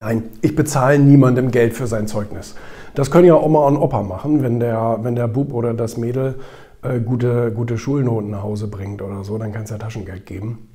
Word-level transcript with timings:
Nein, 0.00 0.30
ich 0.42 0.54
bezahle 0.54 1.00
niemandem 1.00 1.50
Geld 1.50 1.74
für 1.74 1.88
sein 1.88 2.06
Zeugnis. 2.06 2.54
Das 2.94 3.10
können 3.10 3.26
ja 3.26 3.34
Oma 3.34 3.66
und 3.66 3.76
Opa 3.76 4.04
machen, 4.04 4.44
wenn 4.44 4.60
der, 4.60 4.98
wenn 5.02 5.16
der 5.16 5.26
Bub 5.26 5.52
oder 5.52 5.74
das 5.74 5.96
Mädel 5.96 6.38
äh, 6.82 7.00
gute, 7.00 7.50
gute 7.50 7.78
Schulnoten 7.78 8.30
nach 8.30 8.44
Hause 8.44 8.68
bringt 8.68 9.02
oder 9.02 9.24
so, 9.24 9.38
dann 9.38 9.52
kann 9.52 9.64
es 9.64 9.70
ja 9.70 9.78
Taschengeld 9.78 10.24
geben. 10.24 10.68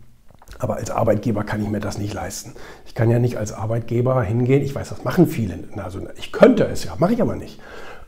Aber 0.59 0.75
als 0.75 0.91
Arbeitgeber 0.91 1.45
kann 1.45 1.63
ich 1.63 1.69
mir 1.69 1.79
das 1.79 1.97
nicht 1.97 2.13
leisten. 2.13 2.51
Ich 2.85 2.95
kann 2.95 3.09
ja 3.09 3.17
nicht 3.17 3.37
als 3.37 3.53
Arbeitgeber 3.53 4.21
hingehen, 4.23 4.61
ich 4.61 4.75
weiß, 4.75 4.89
das 4.89 5.05
machen 5.05 5.25
viele, 5.25 5.57
also 5.77 6.01
ich 6.17 6.33
könnte 6.33 6.65
es 6.65 6.83
ja, 6.83 6.95
mache 6.97 7.13
ich 7.13 7.21
aber 7.21 7.37
nicht 7.37 7.61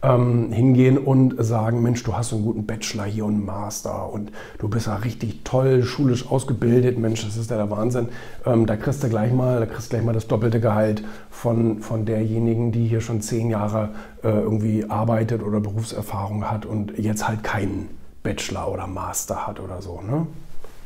ähm, 0.05 0.51
hingehen 0.51 0.97
und 0.97 1.35
sagen, 1.43 1.81
Mensch, 1.81 2.03
du 2.03 2.15
hast 2.15 2.29
so 2.29 2.35
einen 2.35 2.45
guten 2.45 2.65
Bachelor 2.65 3.05
hier 3.05 3.25
und 3.25 3.35
einen 3.35 3.45
Master 3.45 4.11
und 4.11 4.31
du 4.59 4.67
bist 4.67 4.87
ja 4.87 4.95
richtig 4.97 5.43
toll, 5.43 5.83
schulisch 5.83 6.29
ausgebildet, 6.29 6.99
Mensch, 6.99 7.25
das 7.25 7.37
ist 7.37 7.49
ja 7.49 7.57
der 7.57 7.71
Wahnsinn. 7.71 8.09
Ähm, 8.45 8.65
da 8.65 8.75
kriegst 8.75 9.03
du 9.03 9.09
gleich 9.09 9.33
mal, 9.33 9.59
da 9.59 9.65
kriegst 9.65 9.87
du 9.87 9.89
gleich 9.95 10.05
mal 10.05 10.13
das 10.13 10.27
doppelte 10.27 10.59
Gehalt 10.59 11.03
von, 11.31 11.79
von 11.79 12.05
derjenigen, 12.05 12.71
die 12.71 12.87
hier 12.87 13.01
schon 13.01 13.21
zehn 13.21 13.49
Jahre 13.49 13.89
äh, 14.23 14.29
irgendwie 14.29 14.85
arbeitet 14.89 15.41
oder 15.41 15.59
Berufserfahrung 15.59 16.49
hat 16.49 16.65
und 16.65 16.97
jetzt 16.97 17.27
halt 17.27 17.43
keinen 17.43 17.89
Bachelor 18.21 18.71
oder 18.71 18.87
Master 18.87 19.47
hat 19.47 19.59
oder 19.59 19.81
so. 19.81 20.01
Ne? 20.01 20.27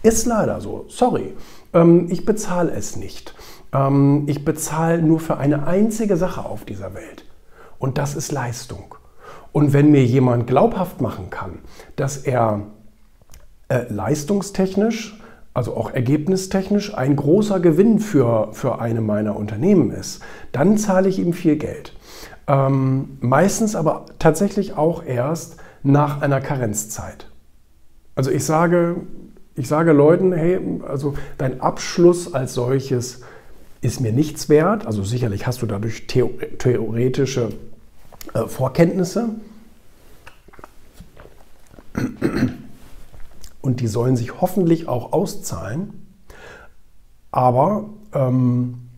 Ist 0.02 0.26
leider 0.26 0.62
so, 0.62 0.86
sorry. 0.88 1.34
Ähm, 1.74 2.08
ich 2.10 2.26
bezahle 2.26 2.72
es 2.72 2.96
nicht. 2.96 3.36
Ähm, 3.74 4.24
ich 4.28 4.46
bezahle 4.46 5.02
nur 5.02 5.20
für 5.20 5.38
eine 5.38 5.68
einzige 5.68 6.16
Sache 6.16 6.46
auf 6.46 6.64
dieser 6.64 6.94
Welt. 6.94 7.26
Und 7.80 7.98
das 7.98 8.16
ist 8.16 8.32
Leistung. 8.32 8.96
Und 9.52 9.74
wenn 9.74 9.92
mir 9.92 10.06
jemand 10.06 10.48
glaubhaft 10.48 11.02
machen 11.02 11.30
kann, 11.30 11.60
dass 11.96 12.18
er 12.18 12.68
äh, 13.70 13.86
leistungstechnisch, 13.90 15.20
also 15.54 15.76
auch 15.76 15.92
ergebnistechnisch, 15.92 16.96
ein 16.96 17.16
großer 17.16 17.60
Gewinn 17.60 18.00
für, 18.00 18.50
für 18.54 18.80
eine 18.80 19.02
meiner 19.02 19.36
Unternehmen 19.36 19.92
ist, 19.92 20.22
dann 20.52 20.78
zahle 20.78 21.10
ich 21.10 21.20
ihm 21.20 21.34
viel 21.34 21.58
Geld. 21.58 21.94
Ähm, 22.48 23.18
meistens 23.20 23.76
aber 23.76 24.06
tatsächlich 24.20 24.78
auch 24.78 25.04
erst 25.04 25.58
nach 25.84 26.22
einer 26.22 26.42
Karenzzeit. 26.42 27.30
Also 28.16 28.32
ich 28.32 28.44
sage, 28.44 28.98
ich 29.56 29.68
sage 29.68 29.92
Leuten, 29.92 30.34
hey, 30.34 30.60
also 30.88 31.14
dein 31.38 31.62
Abschluss 31.62 32.34
als 32.34 32.54
solches 32.54 33.22
ist 33.82 34.02
mir 34.02 34.12
nichts 34.12 34.50
wert. 34.50 34.86
Also 34.86 35.04
sicherlich 35.04 35.48
hast 35.48 35.62
du 35.62 35.66
dadurch 35.66 36.08
theoretische 36.08 37.50
äh, 38.34 38.48
Vorkenntnisse. 38.48 39.30
Und 43.62 43.82
die 43.82 43.88
sollen 43.88 44.16
sich 44.16 44.42
hoffentlich 44.42 44.88
auch 44.88 45.12
auszahlen. 45.12 46.08
Aber 47.32 47.90
ähm, 48.14 48.90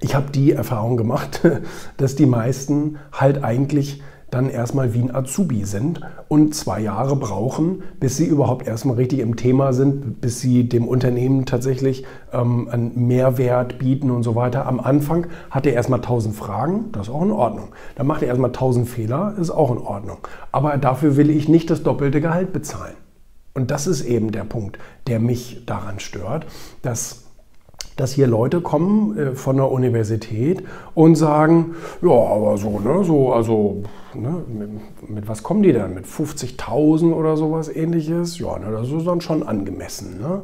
ich 0.00 0.14
habe 0.14 0.30
die 0.30 0.52
Erfahrung 0.52 0.96
gemacht, 0.96 1.40
dass 1.96 2.16
die 2.16 2.26
meisten 2.26 2.98
halt 3.12 3.44
eigentlich 3.44 4.02
dann 4.32 4.48
erstmal 4.48 4.94
wie 4.94 5.00
ein 5.00 5.14
Azubi 5.14 5.64
sind 5.64 6.00
und 6.26 6.54
zwei 6.54 6.80
Jahre 6.80 7.16
brauchen, 7.16 7.82
bis 8.00 8.16
sie 8.16 8.24
überhaupt 8.24 8.66
erstmal 8.66 8.96
richtig 8.96 9.18
im 9.18 9.36
Thema 9.36 9.74
sind, 9.74 10.22
bis 10.22 10.40
sie 10.40 10.66
dem 10.66 10.88
Unternehmen 10.88 11.44
tatsächlich 11.44 12.06
ähm, 12.32 12.66
einen 12.68 13.06
Mehrwert 13.06 13.78
bieten 13.78 14.10
und 14.10 14.22
so 14.22 14.34
weiter. 14.34 14.66
Am 14.66 14.80
Anfang 14.80 15.26
hat 15.50 15.66
er 15.66 15.74
erstmal 15.74 16.00
tausend 16.00 16.34
Fragen, 16.34 16.86
das 16.92 17.08
ist 17.08 17.14
auch 17.14 17.22
in 17.22 17.30
Ordnung. 17.30 17.68
Dann 17.94 18.06
macht 18.06 18.22
er 18.22 18.28
erstmal 18.28 18.52
tausend 18.52 18.88
Fehler, 18.88 19.34
ist 19.38 19.50
auch 19.50 19.70
in 19.70 19.78
Ordnung. 19.78 20.18
Aber 20.50 20.78
dafür 20.78 21.18
will 21.18 21.28
ich 21.28 21.50
nicht 21.50 21.68
das 21.68 21.82
doppelte 21.82 22.22
Gehalt 22.22 22.54
bezahlen. 22.54 22.94
Und 23.52 23.70
das 23.70 23.86
ist 23.86 24.00
eben 24.00 24.32
der 24.32 24.44
Punkt, 24.44 24.78
der 25.08 25.20
mich 25.20 25.66
daran 25.66 26.00
stört, 26.00 26.46
dass 26.80 27.21
dass 27.96 28.12
hier 28.12 28.26
Leute 28.26 28.60
kommen 28.60 29.16
äh, 29.18 29.32
von 29.34 29.56
der 29.56 29.70
Universität 29.70 30.62
und 30.94 31.16
sagen, 31.16 31.74
ja, 32.00 32.10
aber 32.10 32.56
so, 32.58 32.80
ne, 32.80 33.04
so, 33.04 33.32
also, 33.32 33.82
ne, 34.14 34.42
mit, 34.48 35.10
mit, 35.10 35.28
was 35.28 35.42
kommen 35.42 35.62
die 35.62 35.72
denn? 35.72 35.94
Mit 35.94 36.06
50.000 36.06 37.12
oder 37.12 37.36
sowas 37.36 37.68
ähnliches? 37.68 38.38
Ja, 38.38 38.58
ne, 38.58 38.70
das 38.70 38.90
ist 38.90 39.06
dann 39.06 39.20
schon 39.20 39.42
angemessen, 39.42 40.20
ne? 40.20 40.42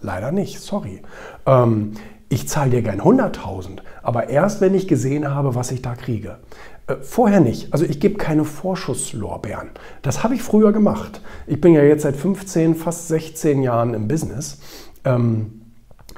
Leider 0.00 0.32
nicht, 0.32 0.60
sorry. 0.60 1.00
Ähm, 1.46 1.92
ich 2.28 2.48
zahle 2.48 2.70
dir 2.70 2.82
gern 2.82 3.00
100.000, 3.00 3.78
aber 4.02 4.28
erst 4.28 4.60
wenn 4.60 4.74
ich 4.74 4.88
gesehen 4.88 5.34
habe, 5.34 5.54
was 5.54 5.70
ich 5.70 5.82
da 5.82 5.94
kriege. 5.94 6.38
Äh, 6.86 6.96
vorher 7.00 7.40
nicht. 7.40 7.72
Also 7.72 7.84
ich 7.84 8.00
gebe 8.00 8.16
keine 8.16 8.44
Vorschusslorbeeren. 8.44 9.70
Das 10.02 10.22
habe 10.24 10.34
ich 10.34 10.42
früher 10.42 10.72
gemacht. 10.72 11.20
Ich 11.46 11.60
bin 11.60 11.72
ja 11.72 11.82
jetzt 11.82 12.02
seit 12.02 12.16
15, 12.16 12.74
fast 12.74 13.08
16 13.08 13.62
Jahren 13.62 13.94
im 13.94 14.08
Business. 14.08 14.58
Ähm, 15.04 15.63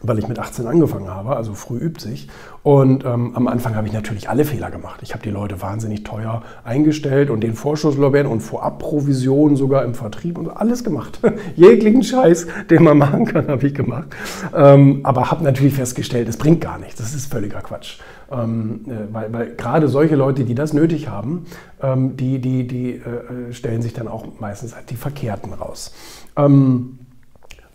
weil 0.03 0.19
ich 0.19 0.29
mit 0.29 0.39
18 0.39 0.67
angefangen 0.67 1.09
habe, 1.09 1.37
also 1.37 1.55
früh 1.55 1.79
übt 1.79 2.01
sich. 2.01 2.29
Und 2.63 3.05
ähm, 3.05 3.35
am 3.35 3.49
Anfang 3.49 3.77
habe 3.77 3.87
ich 3.87 3.93
natürlich 3.93 4.29
alle 4.29 4.45
Fehler 4.45 4.71
gemacht. 4.71 5.01
Ich 5.03 5.13
habe 5.15 5.23
die 5.23 5.31
Leute 5.31 5.63
wahnsinnig 5.63 6.03
teuer 6.03 6.43
eingestellt 6.65 7.31
und 7.31 7.41
den 7.41 7.55
Vorschusslorbeeren 7.55 8.27
und 8.27 8.41
Vorabprovisionen 8.41 9.57
sogar 9.57 9.85
im 9.85 9.95
Vertrieb 9.95 10.37
und 10.37 10.49
alles 10.49 10.85
gemacht. 10.85 11.21
Jeglichen 11.57 12.03
Scheiß, 12.03 12.47
den 12.69 12.83
man 12.83 12.99
machen 12.99 13.25
kann, 13.25 13.49
habe 13.49 13.67
ich 13.67 13.75
gemacht. 13.75 14.09
Ähm, 14.55 15.01
aber 15.05 15.31
habe 15.31 15.45
natürlich 15.45 15.75
festgestellt, 15.75 16.29
es 16.29 16.37
bringt 16.37 16.61
gar 16.61 16.79
nichts. 16.79 16.97
Das 16.97 17.15
ist 17.15 17.33
völliger 17.33 17.61
Quatsch. 17.61 17.99
Ähm, 18.31 18.81
äh, 18.87 19.15
weil, 19.15 19.33
weil 19.33 19.55
gerade 19.55 19.89
solche 19.89 20.17
Leute, 20.17 20.45
die 20.45 20.57
das 20.57 20.73
nötig 20.73 21.09
haben, 21.09 21.47
ähm, 21.81 22.17
die, 22.17 22.41
die, 22.41 22.67
die 22.67 22.95
äh, 22.95 23.53
stellen 23.53 23.81
sich 23.81 23.95
dann 23.95 24.09
auch 24.09 24.41
meistens 24.41 24.75
halt 24.75 24.91
die 24.91 24.97
Verkehrten 24.97 25.53
raus. 25.53 25.95
Ähm, 26.37 26.99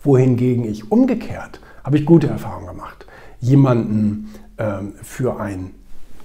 wohingegen 0.02 0.64
ich 0.64 0.90
umgekehrt 0.90 1.60
habe 1.84 1.98
ich 1.98 2.06
gute 2.06 2.28
Erfahrungen 2.28 2.66
gemacht. 2.66 3.06
Jemanden 3.40 4.30
ähm, 4.58 4.94
für 5.02 5.40
ein 5.40 5.72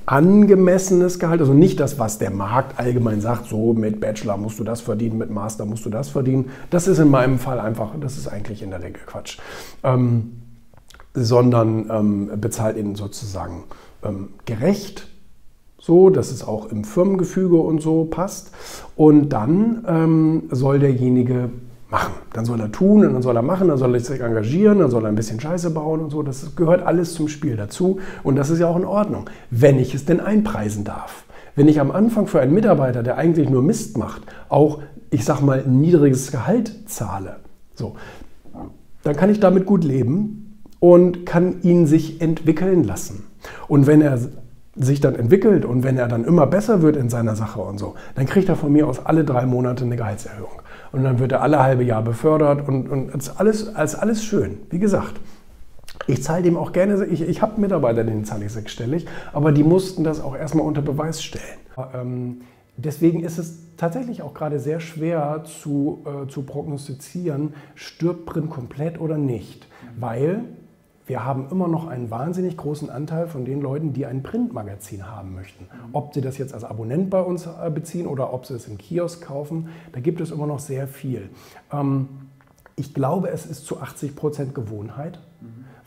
angemessenes 0.06 1.20
Gehalt, 1.20 1.42
also 1.42 1.54
nicht 1.54 1.80
das, 1.80 2.00
was 2.00 2.18
der 2.18 2.32
Markt 2.32 2.80
allgemein 2.80 3.20
sagt, 3.20 3.48
so 3.48 3.74
mit 3.74 4.00
Bachelor 4.00 4.38
musst 4.38 4.58
du 4.58 4.64
das 4.64 4.80
verdienen, 4.80 5.18
mit 5.18 5.30
Master 5.30 5.66
musst 5.66 5.86
du 5.86 5.90
das 5.90 6.10
verdienen. 6.10 6.50
Das 6.70 6.88
ist 6.88 7.00
in 7.00 7.10
meinem 7.10 7.40
Fall 7.40 7.60
einfach, 7.60 7.92
das 8.00 8.18
ist 8.18 8.28
eigentlich 8.28 8.64
in 8.64 8.70
der 8.70 8.82
Regel 8.82 9.02
Quatsch. 9.06 9.38
Ähm, 9.84 10.42
sondern 11.14 11.90
ähm, 11.90 12.32
bezahlt 12.40 12.78
ihn 12.78 12.96
sozusagen 12.96 13.66
ähm, 14.04 14.30
gerecht, 14.46 15.08
so, 15.80 16.10
dass 16.10 16.32
es 16.32 16.44
auch 16.44 16.72
im 16.72 16.84
Firmengefüge 16.84 17.58
und 17.58 17.82
so 17.82 18.06
passt. 18.06 18.52
Und 18.96 19.30
dann 19.30 19.86
ähm, 19.88 20.44
soll 20.52 20.80
derjenige 20.80 21.50
machen. 21.90 22.14
Dann 22.34 22.46
soll 22.46 22.60
er 22.60 22.72
tun 22.72 23.06
und 23.06 23.14
dann 23.14 23.22
soll 23.22 23.36
er 23.36 23.42
machen, 23.42 23.70
dann 23.70 23.78
soll 23.78 23.94
er 23.94 24.00
sich 24.00 24.22
engagieren, 24.22 24.80
dann 24.80 24.92
soll 24.92 25.04
er 25.04 25.10
ein 25.10 25.16
bisschen 25.16 25.40
Scheiße 25.40 25.70
bauen 25.70 26.02
und 26.02 26.10
so. 26.10 26.22
Das 26.22 26.56
gehört 26.56 26.86
alles 26.86 27.14
zum 27.14 27.28
Spiel 27.28 27.56
dazu 27.56 28.00
und 28.24 28.36
das 28.36 28.50
ist 28.50 28.60
ja 28.60 28.68
auch 28.68 28.76
in 28.76 28.86
Ordnung, 28.86 29.30
wenn 29.50 29.80
ich 29.80 29.94
es 29.96 30.06
denn 30.06 30.20
einpreisen 30.20 30.84
darf. 30.84 31.24
Wenn 31.56 31.68
ich 31.68 31.80
am 31.80 31.92
Anfang 31.92 32.28
für 32.28 32.40
einen 32.40 32.54
Mitarbeiter, 32.54 33.04
der 33.04 33.18
eigentlich 33.18 33.50
nur 33.50 33.64
Mist 33.64 33.98
macht, 33.98 34.22
auch, 34.50 34.80
ich 35.10 35.26
sag 35.26 35.42
mal, 35.42 35.64
ein 35.66 35.80
niedriges 35.80 36.32
Gehalt 36.32 36.90
zahle, 36.90 37.38
so, 37.74 37.96
dann 39.04 39.16
kann 39.16 39.30
ich 39.30 39.40
damit 39.40 39.66
gut 39.66 39.84
leben 39.84 40.62
und 40.80 41.26
kann 41.26 41.62
ihn 41.62 41.88
sich 41.88 42.22
entwickeln 42.22 42.84
lassen. 42.84 43.24
Und 43.68 43.88
wenn 43.88 44.02
er 44.02 44.20
sich 44.76 45.00
dann 45.00 45.16
entwickelt 45.16 45.66
und 45.66 45.84
wenn 45.84 45.98
er 45.98 46.08
dann 46.08 46.26
immer 46.26 46.46
besser 46.46 46.84
wird 46.84 46.98
in 46.98 47.10
seiner 47.10 47.36
Sache 47.36 47.62
und 47.62 47.80
so, 47.80 47.96
dann 48.14 48.28
kriegt 48.28 48.50
er 48.50 48.56
von 48.56 48.72
mir 48.72 48.88
aus 48.88 49.04
alle 49.04 49.24
drei 49.24 49.48
Monate 49.48 49.86
eine 49.86 49.96
Gehaltserhöhung 49.96 50.62
und 50.92 51.04
dann 51.04 51.20
wird 51.20 51.32
er 51.32 51.42
alle 51.42 51.62
halbe 51.62 51.84
Jahr 51.84 52.02
befördert 52.02 52.68
und, 52.68 52.90
und 52.90 53.14
als 53.14 53.38
alles, 53.38 53.76
als 53.76 53.96
alles 53.96 54.24
schön. 54.24 54.58
Wie 54.70 54.80
gesagt, 54.80 55.20
ich 56.08 56.24
zahle 56.24 56.44
dem 56.44 56.58
auch 56.58 56.72
gerne, 56.72 57.06
ich, 57.06 57.22
ich 57.22 57.42
habe 57.42 57.60
Mitarbeiter, 57.60 58.04
denen 58.04 58.26
zahle 58.26 58.46
ich 58.46 58.52
sechsstellig, 58.52 59.08
aber 59.34 59.52
die 59.52 59.64
mussten 59.64 60.04
das 60.04 60.22
auch 60.22 60.36
erstmal 60.36 60.66
unter 60.66 60.82
Beweis 60.82 61.24
stellen. 61.24 61.44
Ähm, 61.94 62.42
deswegen 62.78 63.24
ist 63.24 63.38
es 63.38 63.76
tatsächlich 63.78 64.22
auch 64.22 64.34
gerade 64.34 64.60
sehr 64.60 64.80
schwer 64.80 65.44
zu, 65.46 66.06
äh, 66.06 66.28
zu 66.28 66.44
prognostizieren, 66.44 67.54
stirbt 67.76 68.26
Print 68.26 68.50
komplett 68.50 69.00
oder 69.00 69.18
nicht, 69.18 69.68
weil 70.00 70.46
wir 71.08 71.24
haben 71.24 71.48
immer 71.50 71.68
noch 71.68 71.88
einen 71.88 72.12
wahnsinnig 72.12 72.58
großen 72.58 72.90
Anteil 72.90 73.28
von 73.28 73.46
den 73.46 73.62
Leuten, 73.62 73.94
die 73.94 74.06
ein 74.06 74.24
Printmagazin 74.24 75.10
haben 75.10 75.34
möchten. 75.34 75.68
Ob 75.94 76.14
sie 76.14 76.22
das 76.22 76.38
jetzt 76.38 76.54
als 76.54 76.64
Abonnent 76.64 77.10
bei 77.10 77.22
uns 77.22 77.48
äh, 77.48 77.70
beziehen 77.70 78.08
oder 78.08 78.34
ob 78.34 78.46
sie 78.46 78.54
es 78.56 78.68
im 78.68 78.78
Kiosk 78.78 79.26
kaufen, 79.26 79.70
da 79.94 80.02
gibt 80.02 80.20
es 80.22 80.32
immer 80.32 80.48
noch 80.48 80.60
sehr 80.60 80.88
viel. 80.88 81.30
Ähm, 81.72 82.10
ich 82.76 82.94
glaube, 82.94 83.30
es 83.30 83.46
ist 83.46 83.66
zu 83.66 83.80
80 83.80 84.16
Prozent 84.16 84.54
Gewohnheit, 84.54 85.18
mhm. 85.18 85.27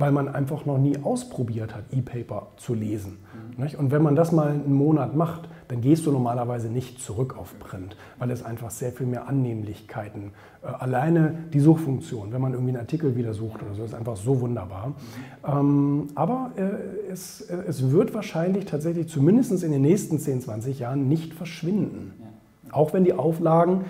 Weil 0.00 0.12
man 0.12 0.28
einfach 0.28 0.64
noch 0.64 0.78
nie 0.78 0.96
ausprobiert 1.02 1.74
hat, 1.74 1.84
E-Paper 1.92 2.48
zu 2.56 2.72
lesen. 2.74 3.18
Mhm. 3.58 3.78
Und 3.78 3.90
wenn 3.90 4.02
man 4.02 4.16
das 4.16 4.32
mal 4.32 4.48
einen 4.48 4.72
Monat 4.72 5.14
macht, 5.14 5.48
dann 5.68 5.82
gehst 5.82 6.06
du 6.06 6.10
normalerweise 6.10 6.68
nicht 6.68 7.00
zurück 7.00 7.36
auf 7.38 7.56
Print, 7.60 7.96
weil 8.18 8.30
es 8.30 8.42
einfach 8.42 8.70
sehr 8.70 8.92
viel 8.92 9.06
mehr 9.06 9.28
Annehmlichkeiten, 9.28 10.32
äh, 10.62 10.66
alleine 10.66 11.34
die 11.52 11.60
Suchfunktion, 11.60 12.32
wenn 12.32 12.40
man 12.40 12.54
irgendwie 12.54 12.70
einen 12.70 12.80
Artikel 12.80 13.14
wieder 13.14 13.34
sucht 13.34 13.62
oder 13.62 13.74
so, 13.74 13.84
ist 13.84 13.94
einfach 13.94 14.16
so 14.16 14.40
wunderbar. 14.40 14.94
Ähm, 15.46 16.08
aber 16.14 16.52
äh, 16.56 17.12
es, 17.12 17.42
äh, 17.42 17.58
es 17.68 17.92
wird 17.92 18.14
wahrscheinlich 18.14 18.64
tatsächlich 18.64 19.08
zumindest 19.08 19.62
in 19.62 19.70
den 19.70 19.82
nächsten 19.82 20.18
10, 20.18 20.40
20 20.40 20.78
Jahren 20.78 21.08
nicht 21.08 21.34
verschwinden. 21.34 22.14
Ja. 22.20 22.74
Auch 22.74 22.94
wenn 22.94 23.04
die 23.04 23.12
Auflagen 23.12 23.84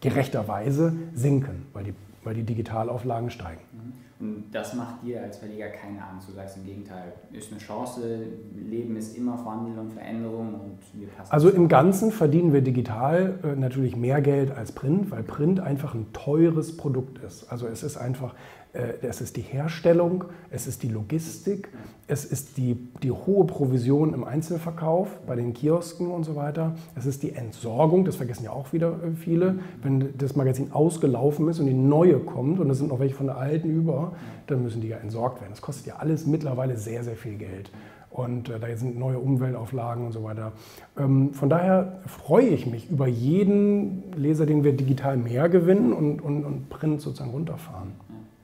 gerechterweise 0.00 0.94
sinken, 1.14 1.66
weil 1.74 1.84
die, 1.84 1.94
weil 2.24 2.34
die 2.34 2.42
Digitalauflagen 2.42 3.30
steigen. 3.30 3.60
Mhm. 3.72 3.81
Und 4.22 4.44
das 4.52 4.74
macht 4.74 5.02
dir 5.02 5.20
als 5.20 5.38
Verleger 5.38 5.68
keine 5.70 6.00
Angst. 6.00 6.28
Du 6.28 6.32
sagst 6.32 6.56
im 6.56 6.64
Gegenteil, 6.64 7.12
ist 7.32 7.50
eine 7.50 7.60
Chance, 7.60 8.20
Leben 8.54 8.94
ist 8.94 9.16
immer 9.16 9.44
Wandel 9.44 9.76
und 9.76 9.92
Veränderung 9.92 10.54
und 10.54 10.78
wir 10.92 11.08
passen. 11.08 11.32
Also 11.32 11.50
im 11.50 11.66
Ganzen 11.66 12.12
verdienen 12.12 12.52
wir 12.52 12.60
digital 12.60 13.40
äh, 13.42 13.56
natürlich 13.56 13.96
mehr 13.96 14.20
Geld 14.20 14.52
als 14.52 14.70
Print, 14.70 15.10
weil 15.10 15.24
Print 15.24 15.58
einfach 15.58 15.94
ein 15.94 16.06
teures 16.12 16.76
Produkt 16.76 17.18
ist. 17.18 17.50
Also 17.50 17.66
es 17.66 17.82
ist 17.82 17.96
einfach, 17.96 18.36
es 18.72 19.20
ist 19.20 19.36
die 19.36 19.42
Herstellung, 19.42 20.24
es 20.50 20.66
ist 20.66 20.82
die 20.82 20.88
Logistik, 20.88 21.68
es 22.06 22.24
ist 22.24 22.56
die, 22.56 22.74
die 23.02 23.10
hohe 23.10 23.44
Provision 23.44 24.14
im 24.14 24.24
Einzelverkauf 24.24 25.08
bei 25.26 25.36
den 25.36 25.52
Kiosken 25.52 26.10
und 26.10 26.24
so 26.24 26.36
weiter. 26.36 26.74
Es 26.94 27.04
ist 27.04 27.22
die 27.22 27.32
Entsorgung, 27.32 28.06
das 28.06 28.16
vergessen 28.16 28.44
ja 28.44 28.50
auch 28.50 28.72
wieder 28.72 28.92
äh, 29.02 29.14
viele. 29.14 29.58
Wenn 29.82 30.16
das 30.16 30.36
Magazin 30.36 30.72
ausgelaufen 30.72 31.48
ist 31.48 31.60
und 31.60 31.66
die 31.66 31.74
neue 31.74 32.18
kommt 32.18 32.60
und 32.60 32.70
es 32.70 32.78
sind 32.78 32.88
noch 32.88 32.98
welche 32.98 33.14
von 33.14 33.26
der 33.26 33.36
alten 33.36 33.68
über, 33.68 34.12
dann 34.46 34.62
müssen 34.62 34.80
die 34.80 34.88
ja 34.88 34.96
entsorgt 34.96 35.40
werden. 35.40 35.52
Das 35.52 35.60
kostet 35.60 35.86
ja 35.86 35.96
alles 35.96 36.26
mittlerweile 36.26 36.78
sehr, 36.78 37.04
sehr 37.04 37.16
viel 37.16 37.36
Geld. 37.36 37.70
Und 38.08 38.48
äh, 38.48 38.58
da 38.58 38.74
sind 38.74 38.98
neue 38.98 39.18
Umweltauflagen 39.18 40.06
und 40.06 40.12
so 40.12 40.24
weiter. 40.24 40.52
Ähm, 40.98 41.34
von 41.34 41.50
daher 41.50 42.00
freue 42.06 42.48
ich 42.48 42.66
mich 42.66 42.90
über 42.90 43.06
jeden 43.06 44.12
Leser, 44.16 44.46
den 44.46 44.64
wir 44.64 44.72
digital 44.72 45.18
mehr 45.18 45.50
gewinnen 45.50 45.92
und, 45.92 46.22
und, 46.22 46.44
und 46.44 46.70
Print 46.70 47.02
sozusagen 47.02 47.32
runterfahren 47.32 47.92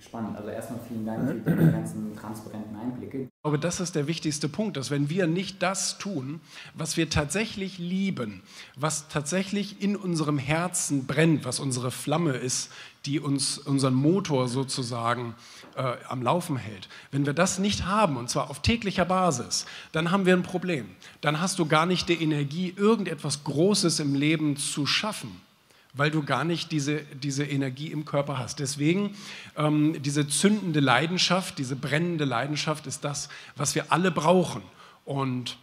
spannend. 0.01 0.37
Also 0.37 0.49
erstmal 0.51 0.81
vielen 0.87 1.07
Dank 1.07 1.45
für 1.45 1.51
die 1.51 1.73
ganzen 1.73 2.17
transparenten 2.17 2.77
Einblicke. 2.77 3.23
Ich 3.23 3.43
glaube, 3.43 3.59
das 3.59 3.81
ist 3.81 3.95
der 3.95 4.07
wichtigste 4.07 4.49
Punkt, 4.49 4.77
dass 4.77 4.91
wenn 4.91 5.11
wir 5.11 5.27
nicht 5.27 5.63
das 5.63 5.99
tun, 5.99 6.41
was 6.75 6.97
wir 6.97 7.11
tatsächlich 7.11 7.79
lieben, 7.79 8.43
was 8.77 9.09
tatsächlich 9.09 9.83
in 9.83 9.97
unserem 9.97 10.39
Herzen 10.39 11.07
brennt, 11.07 11.45
was 11.45 11.61
unsere 11.61 11.91
Flamme 11.91 12.33
ist, 12.33 12.71
die 13.07 13.21
uns 13.21 13.59
unseren 13.59 13.95
Motor 13.95 14.49
sozusagen 14.49 15.35
äh, 15.77 15.95
am 16.09 16.23
Laufen 16.23 16.57
hält. 16.57 16.89
Wenn 17.11 17.27
wir 17.27 17.33
das 17.33 17.59
nicht 17.59 17.87
haben, 17.87 18.17
und 18.17 18.29
zwar 18.29 18.51
auf 18.51 18.61
täglicher 18.61 19.05
Basis, 19.05 19.67
dann 19.93 20.11
haben 20.11 20.27
wir 20.27 20.35
ein 20.35 20.43
Problem. 20.43 20.87
Dann 21.21 21.41
hast 21.41 21.59
du 21.59 21.67
gar 21.67 21.87
nicht 21.87 22.09
die 22.09 22.23
Energie, 22.23 22.75
irgendetwas 22.77 23.45
Großes 23.45 24.01
im 24.01 24.15
Leben 24.15 24.57
zu 24.57 24.87
schaffen 24.87 25.48
weil 25.95 26.11
du 26.11 26.23
gar 26.23 26.45
nicht 26.45 26.71
diese, 26.71 27.01
diese 27.23 27.45
Energie 27.45 27.89
im 27.89 28.05
Körper 28.05 28.39
hast. 28.39 28.61
Deswegen 28.61 29.17
ähm, 29.57 30.01
diese 30.03 30.29
zündende 30.29 30.81
Leidenschaft, 30.81 31.59
diese 31.59 31.77
brennende 31.77 32.25
Leidenschaft 32.25 32.87
ist 32.87 33.05
das, 33.05 33.29
was 33.57 33.75
wir 33.75 33.91
alle 33.93 34.11
brauchen. 34.11 34.63
Und 35.05 35.59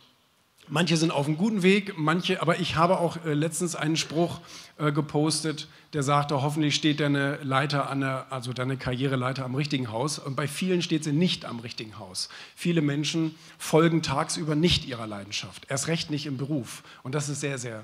manche 0.68 0.98
sind 0.98 1.12
auf 1.12 1.28
einem 1.28 1.38
guten 1.38 1.64
Weg, 1.64 1.98
manche, 1.98 2.42
aber 2.42 2.60
ich 2.60 2.76
habe 2.76 3.00
auch 3.00 3.24
äh, 3.24 3.34
letztens 3.34 3.76
einen 3.76 3.98
Spruch 3.98 4.40
äh, 4.78 4.92
gepostet, 4.92 5.68
der 5.94 6.04
sagte, 6.04 6.42
hoffentlich 6.42 6.76
steht 6.76 7.00
deine 7.00 7.38
Leiter 7.44 7.90
an 7.90 8.02
der, 8.02 8.28
also 8.32 8.52
deine 8.52 8.76
Karriereleiter 8.76 9.46
am 9.46 9.56
richtigen 9.56 9.92
Haus. 9.92 10.20
Und 10.20 10.36
bei 10.36 10.48
vielen 10.48 10.82
steht 10.82 11.04
sie 11.04 11.14
nicht 11.14 11.46
am 11.46 11.60
richtigen 11.60 12.00
Haus. 12.00 12.30
Viele 12.56 12.82
Menschen 12.82 13.36
folgen 13.58 14.02
tagsüber 14.02 14.56
nicht 14.56 14.86
ihrer 14.86 15.08
Leidenschaft, 15.08 15.68
erst 15.70 15.88
recht 15.88 16.10
nicht 16.10 16.26
im 16.26 16.38
Beruf. 16.38 16.84
Und 17.04 17.16
das 17.16 17.30
ist 17.30 17.40
sehr, 17.40 17.58
sehr 17.58 17.84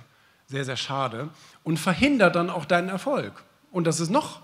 sehr, 0.52 0.66
sehr 0.66 0.78
schade 0.78 1.30
und 1.64 1.80
verhindert 1.80 2.36
dann 2.36 2.50
auch 2.50 2.66
deinen 2.66 2.90
Erfolg. 2.90 3.44
Und 3.72 3.88
das 3.88 4.00
ist 4.00 4.10
noch 4.10 4.42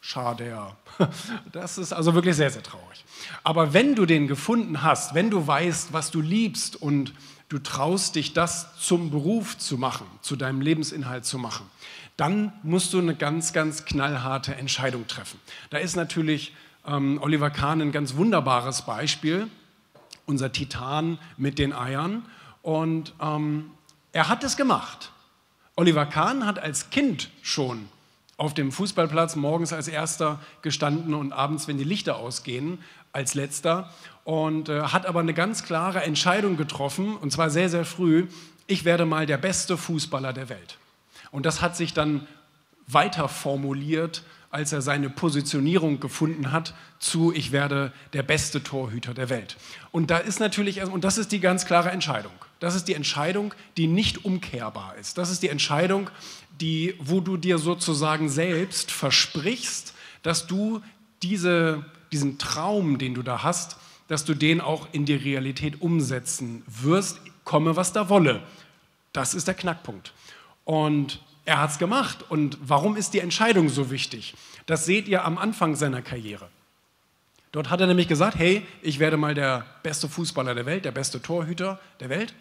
schade, 0.00 0.48
ja. 0.48 0.76
Das 1.52 1.78
ist 1.78 1.92
also 1.92 2.14
wirklich 2.14 2.34
sehr, 2.34 2.50
sehr 2.50 2.62
traurig. 2.62 3.04
Aber 3.44 3.74
wenn 3.74 3.94
du 3.94 4.06
den 4.06 4.26
gefunden 4.26 4.82
hast, 4.82 5.14
wenn 5.14 5.30
du 5.30 5.46
weißt, 5.46 5.92
was 5.92 6.10
du 6.10 6.20
liebst 6.20 6.80
und 6.80 7.12
du 7.50 7.58
traust 7.58 8.16
dich, 8.16 8.32
das 8.32 8.78
zum 8.78 9.10
Beruf 9.10 9.58
zu 9.58 9.76
machen, 9.76 10.06
zu 10.22 10.34
deinem 10.34 10.62
Lebensinhalt 10.62 11.26
zu 11.26 11.38
machen, 11.38 11.66
dann 12.16 12.52
musst 12.62 12.92
du 12.94 12.98
eine 12.98 13.14
ganz, 13.14 13.52
ganz 13.52 13.84
knallharte 13.84 14.54
Entscheidung 14.54 15.06
treffen. 15.06 15.38
Da 15.68 15.78
ist 15.78 15.96
natürlich 15.96 16.54
ähm, 16.86 17.18
Oliver 17.22 17.50
Kahn 17.50 17.82
ein 17.82 17.92
ganz 17.92 18.14
wunderbares 18.14 18.82
Beispiel, 18.82 19.48
unser 20.24 20.52
Titan 20.52 21.18
mit 21.36 21.58
den 21.58 21.72
Eiern. 21.74 22.24
Und 22.62 23.14
ähm, 23.20 23.72
er 24.12 24.28
hat 24.28 24.44
es 24.44 24.56
gemacht. 24.56 25.12
Oliver 25.76 26.06
Kahn 26.06 26.46
hat 26.46 26.58
als 26.58 26.90
Kind 26.90 27.30
schon 27.42 27.88
auf 28.36 28.54
dem 28.54 28.72
Fußballplatz 28.72 29.36
morgens 29.36 29.72
als 29.72 29.86
erster 29.86 30.40
gestanden 30.62 31.14
und 31.14 31.32
abends, 31.32 31.68
wenn 31.68 31.76
die 31.76 31.84
Lichter 31.84 32.16
ausgehen, 32.16 32.78
als 33.12 33.34
letzter 33.34 33.92
und 34.24 34.68
äh, 34.68 34.82
hat 34.82 35.06
aber 35.06 35.20
eine 35.20 35.34
ganz 35.34 35.64
klare 35.64 36.02
Entscheidung 36.02 36.56
getroffen 36.56 37.16
und 37.16 37.32
zwar 37.32 37.50
sehr, 37.50 37.68
sehr 37.68 37.84
früh, 37.84 38.28
ich 38.66 38.84
werde 38.84 39.04
mal 39.04 39.26
der 39.26 39.36
beste 39.36 39.76
Fußballer 39.76 40.32
der 40.32 40.48
Welt. 40.48 40.78
Und 41.30 41.44
das 41.44 41.60
hat 41.60 41.76
sich 41.76 41.92
dann 41.92 42.26
weiter 42.86 43.28
formuliert, 43.28 44.22
als 44.50 44.72
er 44.72 44.82
seine 44.82 45.08
Positionierung 45.08 46.00
gefunden 46.00 46.50
hat 46.50 46.74
zu, 46.98 47.32
ich 47.32 47.52
werde 47.52 47.92
der 48.12 48.24
beste 48.24 48.62
Torhüter 48.62 49.14
der 49.14 49.28
Welt. 49.30 49.56
Und 49.92 50.10
da 50.10 50.18
ist 50.18 50.40
natürlich, 50.40 50.82
und 50.82 51.04
das 51.04 51.18
ist 51.18 51.30
die 51.32 51.40
ganz 51.40 51.66
klare 51.66 51.90
Entscheidung. 51.90 52.32
Das 52.58 52.74
ist 52.74 52.88
die 52.88 52.94
Entscheidung, 52.94 53.54
die 53.76 53.86
nicht 53.86 54.24
umkehrbar 54.24 54.96
ist. 55.00 55.18
Das 55.18 55.30
ist 55.30 55.42
die 55.42 55.48
Entscheidung, 55.48 56.10
die, 56.60 56.94
wo 56.98 57.20
du 57.20 57.36
dir 57.36 57.58
sozusagen 57.58 58.28
selbst 58.28 58.90
versprichst, 58.90 59.94
dass 60.22 60.46
du 60.46 60.82
diese, 61.22 61.84
diesen 62.12 62.38
Traum, 62.38 62.98
den 62.98 63.14
du 63.14 63.22
da 63.22 63.42
hast, 63.42 63.76
dass 64.08 64.24
du 64.24 64.34
den 64.34 64.60
auch 64.60 64.88
in 64.92 65.06
die 65.06 65.14
Realität 65.14 65.80
umsetzen 65.80 66.64
wirst, 66.66 67.20
komme 67.44 67.76
was 67.76 67.92
da 67.92 68.08
wolle. 68.08 68.42
Das 69.12 69.34
ist 69.34 69.46
der 69.46 69.54
Knackpunkt. 69.54 70.12
Und 70.64 71.22
er 71.44 71.60
hat 71.60 71.70
es 71.70 71.78
gemacht. 71.78 72.24
Und 72.28 72.58
warum 72.60 72.96
ist 72.96 73.14
die 73.14 73.20
Entscheidung 73.20 73.68
so 73.68 73.90
wichtig? 73.90 74.34
Das 74.66 74.84
seht 74.84 75.08
ihr 75.08 75.24
am 75.24 75.38
Anfang 75.38 75.76
seiner 75.76 76.02
Karriere. 76.02 76.48
Dort 77.52 77.70
hat 77.70 77.80
er 77.80 77.86
nämlich 77.86 78.06
gesagt, 78.06 78.38
hey, 78.38 78.64
ich 78.80 79.00
werde 79.00 79.16
mal 79.16 79.34
der 79.34 79.66
beste 79.82 80.08
Fußballer 80.08 80.54
der 80.54 80.66
Welt, 80.66 80.84
der 80.84 80.92
beste 80.92 81.20
Torhüter 81.20 81.80
der 81.98 82.08
Welt. 82.08 82.34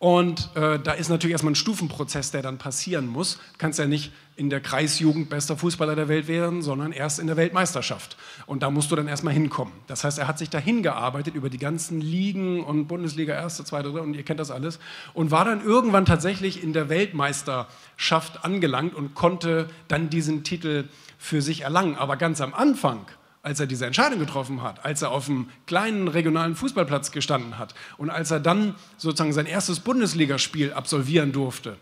Und 0.00 0.48
äh, 0.56 0.78
da 0.78 0.92
ist 0.92 1.10
natürlich 1.10 1.32
erstmal 1.32 1.52
ein 1.52 1.56
Stufenprozess, 1.56 2.30
der 2.30 2.40
dann 2.40 2.56
passieren 2.56 3.06
muss. 3.06 3.34
Du 3.34 3.58
kannst 3.58 3.78
ja 3.78 3.86
nicht 3.86 4.12
in 4.34 4.48
der 4.48 4.62
Kreisjugend 4.62 5.28
bester 5.28 5.58
Fußballer 5.58 5.94
der 5.94 6.08
Welt 6.08 6.26
werden, 6.26 6.62
sondern 6.62 6.92
erst 6.92 7.18
in 7.18 7.26
der 7.26 7.36
Weltmeisterschaft. 7.36 8.16
Und 8.46 8.62
da 8.62 8.70
musst 8.70 8.90
du 8.90 8.96
dann 8.96 9.08
erstmal 9.08 9.34
hinkommen. 9.34 9.74
Das 9.88 10.02
heißt, 10.02 10.18
er 10.18 10.26
hat 10.26 10.38
sich 10.38 10.48
dahin 10.48 10.82
gearbeitet 10.82 11.34
über 11.34 11.50
die 11.50 11.58
ganzen 11.58 12.00
Ligen 12.00 12.64
und 12.64 12.86
Bundesliga, 12.86 13.34
erste, 13.34 13.62
zweite, 13.62 13.90
dritte 13.90 14.00
und 14.00 14.14
ihr 14.14 14.22
kennt 14.22 14.40
das 14.40 14.50
alles. 14.50 14.78
Und 15.12 15.32
war 15.32 15.44
dann 15.44 15.62
irgendwann 15.62 16.06
tatsächlich 16.06 16.64
in 16.64 16.72
der 16.72 16.88
Weltmeisterschaft 16.88 18.42
angelangt 18.42 18.94
und 18.94 19.14
konnte 19.14 19.68
dann 19.88 20.08
diesen 20.08 20.44
Titel 20.44 20.88
für 21.18 21.42
sich 21.42 21.60
erlangen. 21.60 21.96
Aber 21.96 22.16
ganz 22.16 22.40
am 22.40 22.54
Anfang 22.54 23.04
als 23.42 23.58
er 23.60 23.66
diese 23.66 23.86
Entscheidung 23.86 24.18
getroffen 24.18 24.62
hat, 24.62 24.84
als 24.84 25.02
er 25.02 25.10
auf 25.10 25.28
einem 25.28 25.48
kleinen 25.66 26.08
regionalen 26.08 26.54
Fußballplatz 26.54 27.10
gestanden 27.10 27.58
hat 27.58 27.74
und 27.96 28.10
als 28.10 28.30
er 28.30 28.40
dann 28.40 28.74
sozusagen 28.98 29.32
sein 29.32 29.46
erstes 29.46 29.80
Bundesligaspiel 29.80 30.72
absolvieren 30.72 31.32
durfte 31.32 31.76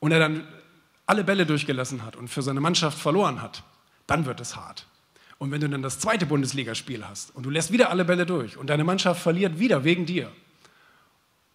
und 0.00 0.12
er 0.12 0.18
dann 0.18 0.46
alle 1.06 1.24
Bälle 1.24 1.46
durchgelassen 1.46 2.04
hat 2.04 2.16
und 2.16 2.28
für 2.28 2.42
seine 2.42 2.60
Mannschaft 2.60 2.98
verloren 2.98 3.40
hat, 3.40 3.62
dann 4.06 4.26
wird 4.26 4.40
es 4.40 4.56
hart. 4.56 4.86
Und 5.38 5.50
wenn 5.50 5.60
du 5.60 5.68
dann 5.68 5.82
das 5.82 5.98
zweite 5.98 6.26
Bundesligaspiel 6.26 7.06
hast 7.06 7.34
und 7.34 7.44
du 7.44 7.50
lässt 7.50 7.72
wieder 7.72 7.90
alle 7.90 8.04
Bälle 8.04 8.26
durch 8.26 8.56
und 8.56 8.68
deine 8.68 8.84
Mannschaft 8.84 9.22
verliert 9.22 9.58
wieder 9.58 9.84
wegen 9.84 10.06
dir 10.06 10.30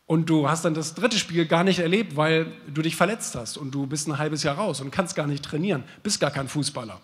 und 0.06 0.30
du 0.30 0.50
hast 0.50 0.66
dann 0.66 0.74
das 0.74 0.96
dritte 0.96 1.18
Spiel 1.18 1.46
gar 1.46 1.64
nicht 1.64 1.80
erlebt, 1.80 2.16
weil 2.16 2.52
du 2.68 2.82
dich 2.82 2.96
verletzt 2.96 3.36
hast 3.36 3.58
und 3.58 3.72
du 3.72 3.86
bist 3.86 4.08
ein 4.08 4.18
halbes 4.18 4.44
Jahr 4.44 4.56
raus 4.56 4.82
und 4.82 4.92
kannst 4.92 5.16
gar 5.16 5.28
nicht 5.28 5.46
trainieren, 5.46 5.84
bist 6.04 6.20
gar 6.20 6.32
kein 6.32 6.48
Fußballer, 6.48 7.00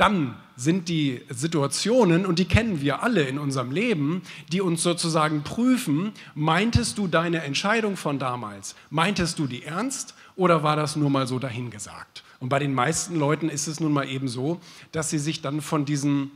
dann 0.00 0.34
sind 0.56 0.88
die 0.88 1.20
Situationen, 1.28 2.24
und 2.24 2.38
die 2.38 2.46
kennen 2.46 2.80
wir 2.80 3.02
alle 3.02 3.22
in 3.24 3.38
unserem 3.38 3.70
Leben, 3.70 4.22
die 4.50 4.62
uns 4.62 4.82
sozusagen 4.82 5.42
prüfen, 5.42 6.12
meintest 6.34 6.96
du 6.96 7.06
deine 7.06 7.42
Entscheidung 7.42 7.98
von 7.98 8.18
damals, 8.18 8.74
meintest 8.88 9.38
du 9.38 9.46
die 9.46 9.62
ernst 9.62 10.14
oder 10.36 10.62
war 10.62 10.76
das 10.76 10.96
nur 10.96 11.10
mal 11.10 11.26
so 11.26 11.38
dahingesagt? 11.38 12.24
Und 12.38 12.48
bei 12.48 12.58
den 12.58 12.72
meisten 12.72 13.16
Leuten 13.16 13.50
ist 13.50 13.66
es 13.66 13.78
nun 13.78 13.92
mal 13.92 14.08
eben 14.08 14.28
so, 14.28 14.58
dass 14.92 15.10
sie 15.10 15.18
sich 15.18 15.42
dann 15.42 15.60
von 15.60 15.84
diesen, 15.84 16.30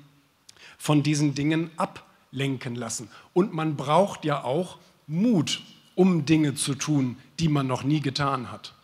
von 0.77 1.03
diesen 1.03 1.35
Dingen 1.35 1.71
ablenken 1.79 2.75
lassen. 2.75 3.09
Und 3.33 3.55
man 3.55 3.77
braucht 3.77 4.27
ja 4.27 4.45
auch 4.45 4.77
Mut, 5.07 5.63
um 5.95 6.27
Dinge 6.27 6.55
zu 6.55 6.75
tun, 6.75 7.17
die 7.41 7.49
man 7.49 7.67
noch 7.67 7.83
nie 7.83 8.01
getan 8.01 8.53
hat. 8.53 8.75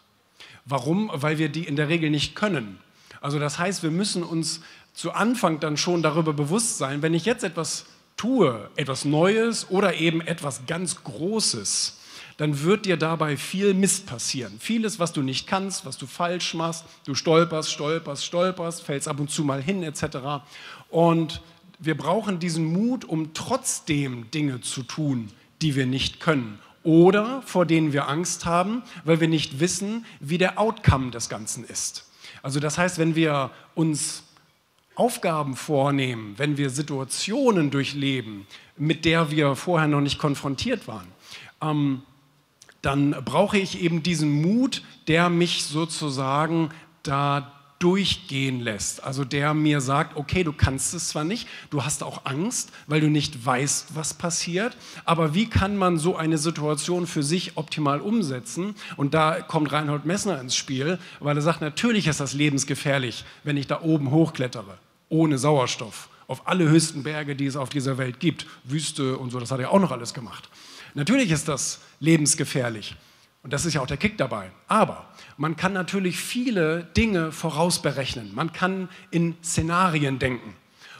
Warum? 0.64 1.10
Weil 1.12 1.36
wir 1.36 1.50
die 1.50 1.64
in 1.64 1.76
der 1.76 1.90
Regel 1.90 2.08
nicht 2.08 2.34
können. 2.34 2.78
Also 3.20 3.38
das 3.38 3.58
heißt, 3.58 3.82
wir 3.82 3.90
müssen 3.90 4.22
uns 4.22 4.60
zu 4.94 5.12
Anfang 5.12 5.60
dann 5.60 5.76
schon 5.76 6.02
darüber 6.02 6.32
bewusst 6.32 6.78
sein, 6.78 7.02
wenn 7.02 7.14
ich 7.14 7.24
jetzt 7.24 7.44
etwas 7.44 7.86
tue, 8.16 8.70
etwas 8.76 9.04
Neues 9.04 9.70
oder 9.70 9.94
eben 9.94 10.20
etwas 10.20 10.66
ganz 10.66 11.04
Großes, 11.04 11.98
dann 12.36 12.62
wird 12.62 12.86
dir 12.86 12.96
dabei 12.96 13.36
viel 13.36 13.74
Mist 13.74 14.06
passieren. 14.06 14.56
Vieles, 14.58 14.98
was 14.98 15.12
du 15.12 15.22
nicht 15.22 15.46
kannst, 15.46 15.84
was 15.84 15.98
du 15.98 16.06
falsch 16.06 16.54
machst, 16.54 16.84
du 17.04 17.14
stolperst, 17.14 17.70
stolperst, 17.70 18.24
stolperst, 18.24 18.82
fällst 18.82 19.08
ab 19.08 19.20
und 19.20 19.30
zu 19.30 19.44
mal 19.44 19.62
hin 19.62 19.82
etc. 19.82 20.42
Und 20.88 21.42
wir 21.78 21.96
brauchen 21.96 22.38
diesen 22.38 22.64
Mut, 22.64 23.04
um 23.04 23.34
trotzdem 23.34 24.30
Dinge 24.30 24.60
zu 24.60 24.82
tun, 24.82 25.28
die 25.62 25.76
wir 25.76 25.86
nicht 25.86 26.20
können 26.20 26.58
oder 26.82 27.42
vor 27.42 27.66
denen 27.66 27.92
wir 27.92 28.08
Angst 28.08 28.46
haben, 28.46 28.82
weil 29.04 29.20
wir 29.20 29.28
nicht 29.28 29.60
wissen, 29.60 30.06
wie 30.18 30.38
der 30.38 30.58
Outcome 30.58 31.10
des 31.10 31.28
Ganzen 31.28 31.64
ist. 31.64 32.09
Also 32.42 32.60
das 32.60 32.78
heißt, 32.78 32.98
wenn 32.98 33.14
wir 33.14 33.50
uns 33.74 34.24
Aufgaben 34.94 35.56
vornehmen, 35.56 36.34
wenn 36.36 36.56
wir 36.56 36.70
Situationen 36.70 37.70
durchleben, 37.70 38.46
mit 38.76 39.04
der 39.04 39.30
wir 39.30 39.56
vorher 39.56 39.88
noch 39.88 40.00
nicht 40.00 40.18
konfrontiert 40.18 40.88
waren, 40.88 41.08
ähm, 41.62 42.02
dann 42.82 43.10
brauche 43.24 43.58
ich 43.58 43.82
eben 43.82 44.02
diesen 44.02 44.42
Mut, 44.42 44.82
der 45.06 45.28
mich 45.28 45.64
sozusagen 45.64 46.70
da 47.02 47.59
durchgehen 47.80 48.60
lässt. 48.60 49.02
Also 49.02 49.24
der 49.24 49.54
mir 49.54 49.80
sagt, 49.80 50.16
okay, 50.16 50.44
du 50.44 50.52
kannst 50.52 50.94
es 50.94 51.08
zwar 51.08 51.24
nicht, 51.24 51.48
du 51.70 51.82
hast 51.82 52.02
auch 52.02 52.26
Angst, 52.26 52.70
weil 52.86 53.00
du 53.00 53.08
nicht 53.08 53.44
weißt, 53.44 53.96
was 53.96 54.14
passiert, 54.14 54.76
aber 55.04 55.34
wie 55.34 55.48
kann 55.48 55.76
man 55.76 55.98
so 55.98 56.14
eine 56.14 56.38
Situation 56.38 57.06
für 57.06 57.22
sich 57.22 57.56
optimal 57.56 58.00
umsetzen? 58.00 58.74
Und 58.96 59.14
da 59.14 59.40
kommt 59.40 59.72
Reinhold 59.72 60.04
Messner 60.04 60.40
ins 60.40 60.54
Spiel, 60.54 60.98
weil 61.20 61.36
er 61.36 61.42
sagt, 61.42 61.62
natürlich 61.62 62.06
ist 62.06 62.20
das 62.20 62.34
lebensgefährlich, 62.34 63.24
wenn 63.44 63.56
ich 63.56 63.66
da 63.66 63.80
oben 63.80 64.10
hochklettere, 64.10 64.78
ohne 65.08 65.38
Sauerstoff, 65.38 66.10
auf 66.28 66.46
alle 66.46 66.68
höchsten 66.68 67.02
Berge, 67.02 67.34
die 67.34 67.46
es 67.46 67.56
auf 67.56 67.70
dieser 67.70 67.96
Welt 67.96 68.20
gibt, 68.20 68.46
Wüste 68.64 69.16
und 69.16 69.30
so, 69.30 69.40
das 69.40 69.50
hat 69.50 69.58
er 69.58 69.72
auch 69.72 69.80
noch 69.80 69.90
alles 69.90 70.12
gemacht. 70.12 70.50
Natürlich 70.94 71.30
ist 71.30 71.48
das 71.48 71.80
lebensgefährlich. 71.98 72.94
Und 73.42 73.52
das 73.52 73.64
ist 73.64 73.74
ja 73.74 73.80
auch 73.80 73.86
der 73.86 73.96
Kick 73.96 74.18
dabei. 74.18 74.50
Aber 74.68 75.06
man 75.36 75.56
kann 75.56 75.72
natürlich 75.72 76.18
viele 76.18 76.84
Dinge 76.96 77.32
vorausberechnen. 77.32 78.34
Man 78.34 78.52
kann 78.52 78.88
in 79.10 79.36
Szenarien 79.42 80.18
denken. 80.18 80.54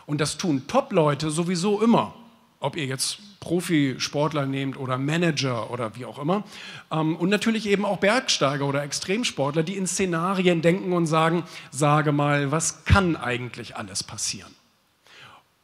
Und 0.06 0.20
das 0.20 0.38
tun 0.38 0.66
Top-Leute 0.66 1.30
sowieso 1.30 1.82
immer. 1.82 2.14
Ob 2.58 2.76
ihr 2.76 2.86
jetzt 2.86 3.18
Profisportler 3.40 4.44
nehmt 4.44 4.78
oder 4.78 4.98
Manager 4.98 5.70
oder 5.70 5.96
wie 5.96 6.04
auch 6.04 6.18
immer. 6.18 6.44
Ähm, 6.90 7.16
und 7.16 7.30
natürlich 7.30 7.66
eben 7.66 7.84
auch 7.84 7.98
Bergsteiger 7.98 8.66
oder 8.66 8.82
Extremsportler, 8.82 9.62
die 9.62 9.76
in 9.76 9.86
Szenarien 9.86 10.60
denken 10.62 10.92
und 10.92 11.06
sagen, 11.06 11.44
sage 11.70 12.12
mal, 12.12 12.50
was 12.50 12.84
kann 12.84 13.16
eigentlich 13.16 13.76
alles 13.76 14.04
passieren? 14.04 14.54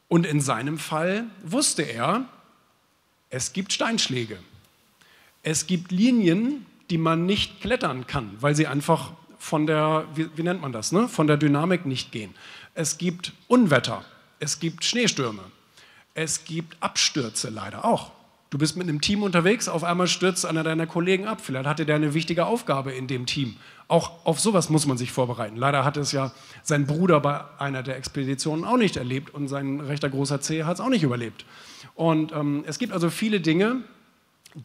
Und 0.07 0.25
in 0.25 0.41
seinem 0.41 0.79
Fall 0.79 1.25
wusste 1.43 1.83
er, 1.83 2.25
es 3.29 3.53
gibt 3.53 3.73
Steinschläge. 3.73 4.39
Es 5.49 5.65
gibt 5.65 5.93
Linien, 5.93 6.65
die 6.89 6.97
man 6.97 7.25
nicht 7.25 7.61
klettern 7.61 8.05
kann, 8.05 8.31
weil 8.41 8.53
sie 8.53 8.67
einfach 8.67 9.13
von 9.39 9.65
der, 9.65 10.03
wie, 10.13 10.27
wie 10.35 10.43
nennt 10.43 10.59
man 10.61 10.73
das, 10.73 10.91
ne? 10.91 11.07
von 11.07 11.25
der 11.25 11.37
Dynamik 11.37 11.85
nicht 11.85 12.11
gehen. 12.11 12.35
Es 12.73 12.97
gibt 12.97 13.31
Unwetter, 13.47 14.03
es 14.39 14.59
gibt 14.59 14.83
Schneestürme, 14.83 15.43
es 16.15 16.43
gibt 16.43 16.75
Abstürze 16.81 17.49
leider 17.49 17.85
auch. 17.85 18.11
Du 18.49 18.57
bist 18.57 18.75
mit 18.75 18.89
einem 18.89 18.99
Team 18.99 19.23
unterwegs, 19.23 19.69
auf 19.69 19.85
einmal 19.85 20.07
stürzt 20.07 20.45
einer 20.45 20.65
deiner 20.65 20.85
Kollegen 20.85 21.27
ab. 21.27 21.39
Vielleicht 21.41 21.65
hatte 21.65 21.85
der 21.85 21.95
eine 21.95 22.13
wichtige 22.13 22.45
Aufgabe 22.45 22.91
in 22.91 23.07
dem 23.07 23.25
Team. 23.25 23.55
Auch 23.87 24.25
auf 24.25 24.41
sowas 24.41 24.69
muss 24.69 24.85
man 24.85 24.97
sich 24.97 25.13
vorbereiten. 25.13 25.55
Leider 25.55 25.85
hat 25.85 25.95
es 25.95 26.11
ja 26.11 26.33
sein 26.61 26.85
Bruder 26.87 27.21
bei 27.21 27.39
einer 27.57 27.83
der 27.83 27.95
Expeditionen 27.95 28.65
auch 28.65 28.75
nicht 28.75 28.97
erlebt 28.97 29.33
und 29.33 29.47
sein 29.47 29.79
rechter 29.79 30.09
großer 30.09 30.41
C 30.41 30.65
hat 30.65 30.73
es 30.73 30.81
auch 30.81 30.89
nicht 30.89 31.03
überlebt. 31.03 31.45
Und 31.95 32.33
ähm, 32.33 32.65
es 32.67 32.79
gibt 32.79 32.91
also 32.91 33.09
viele 33.09 33.39
Dinge, 33.39 33.83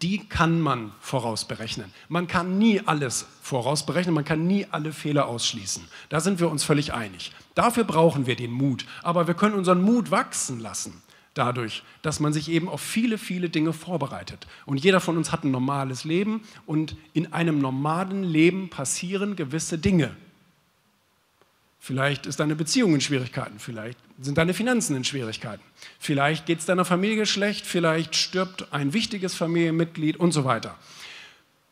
die 0.01 0.27
kann 0.27 0.61
man 0.61 0.93
vorausberechnen. 1.01 1.93
Man 2.09 2.27
kann 2.27 2.57
nie 2.57 2.81
alles 2.87 3.27
vorausberechnen, 3.43 4.15
man 4.15 4.25
kann 4.25 4.47
nie 4.47 4.67
alle 4.71 4.93
Fehler 4.93 5.27
ausschließen. 5.27 5.85
Da 6.09 6.21
sind 6.21 6.41
wir 6.41 6.51
uns 6.51 6.65
völlig 6.65 6.95
einig. 6.95 7.33
Dafür 7.55 7.85
brauchen 7.85 8.27
wir 8.27 8.35
den 8.35 8.53
Mut. 8.53 8.87
Aber 9.03 9.27
wir 9.27 9.35
können 9.35 9.55
unseren 9.55 9.83
Mut 9.83 10.11
wachsen 10.11 10.61
lassen 10.61 11.03
dadurch, 11.35 11.83
dass 12.03 12.21
man 12.21 12.33
sich 12.33 12.51
eben 12.51 12.69
auf 12.69 12.81
viele, 12.81 13.19
viele 13.19 13.49
Dinge 13.49 13.73
vorbereitet. 13.73 14.47
Und 14.67 14.83
jeder 14.83 15.01
von 15.01 15.17
uns 15.17 15.33
hat 15.33 15.45
ein 15.45 15.51
normales 15.51 16.05
Leben 16.05 16.43
und 16.67 16.97
in 17.13 17.33
einem 17.33 17.59
normalen 17.59 18.25
Leben 18.25 18.71
passieren 18.71 19.37
gewisse 19.37 19.79
Dinge. 19.79 20.15
Vielleicht 21.85 22.27
ist 22.27 22.39
deine 22.39 22.55
Beziehung 22.55 22.95
in 22.95 23.01
Schwierigkeiten, 23.01 23.59
vielleicht 23.59 23.99
sind 24.21 24.39
deine 24.39 24.55
Finanzen 24.55 24.95
in 24.95 25.03
Schwierigkeiten, 25.03 25.65
vielleicht 25.99 26.47
geht 26.47 26.61
es 26.61 26.65
deiner 26.65 26.85
Familie 26.85 27.27
schlecht, 27.27 27.67
vielleicht 27.67 28.15
stirbt 28.15 28.73
ein 28.73 28.93
wichtiges 28.93 29.35
Familienmitglied 29.35 30.17
und 30.17 30.31
so 30.31 30.45
weiter. 30.45 30.77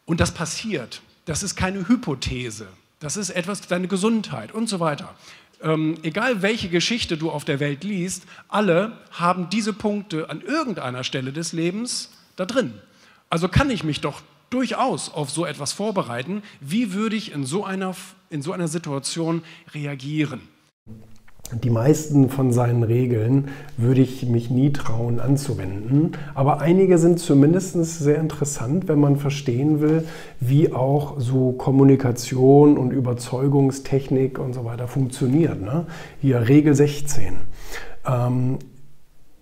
Und 0.07 0.19
das 0.19 0.35
passiert. 0.35 1.00
Das 1.26 1.45
ist 1.45 1.55
keine 1.55 1.87
Hypothese. 1.87 2.67
Das 2.99 3.17
ist 3.17 3.31
etwas, 3.31 3.61
deine 3.61 3.87
Gesundheit 3.87 4.50
und 4.50 4.69
so 4.69 4.81
weiter. 4.81 5.14
Ähm, 5.62 5.97
egal 6.02 6.43
welche 6.43 6.71
Geschichte 6.71 7.17
du 7.17 7.31
auf 7.31 7.45
der 7.45 7.61
Welt 7.61 7.85
liest, 7.85 8.25
alle 8.49 8.99
haben 9.12 9.49
diese 9.49 9.73
Punkte 9.73 10.29
an 10.29 10.40
irgendeiner 10.40 11.05
Stelle 11.05 11.33
des 11.33 11.52
Lebens 11.52 12.11
da 12.35 12.47
drin. 12.47 12.75
Also 13.29 13.49
kann 13.49 13.71
ich 13.71 13.85
mich 13.85 14.00
doch 14.00 14.23
durchaus 14.50 15.09
auf 15.09 15.31
so 15.31 15.47
etwas 15.47 15.73
vorbereiten. 15.73 16.43
Wie 16.61 16.95
würde 16.95 17.14
ich 17.14 17.31
in 17.31 17.47
so 17.47 17.64
einer, 17.64 17.95
in 18.31 18.43
so 18.43 18.53
einer 18.53 18.69
Situation 18.69 19.43
reagieren? 19.75 20.41
Die 21.65 21.71
meisten 21.71 22.31
von 22.31 22.53
seinen 22.53 22.85
Regeln 22.85 23.49
würde 23.77 24.03
ich 24.03 24.25
mich 24.25 24.51
nie 24.51 24.73
trauen 24.73 25.19
anzuwenden, 25.19 26.13
aber 26.33 26.61
einige 26.61 26.97
sind 26.97 27.19
zumindest 27.19 27.75
sehr 27.83 28.21
interessant, 28.21 28.87
wenn 28.87 29.01
man 29.01 29.17
verstehen 29.17 29.81
will, 29.81 30.07
wie 30.39 30.73
auch 30.73 31.19
so 31.19 31.51
Kommunikation 31.51 32.79
und 32.79 32.93
Überzeugungstechnik 32.93 34.39
und 34.39 34.53
so 34.55 34.65
weiter 34.65 34.87
funktioniert. 34.87 35.61
Ne? 35.61 35.87
Hier 36.21 36.49
Regel 36.49 36.73
16. 36.73 37.39
Ähm, 38.07 38.59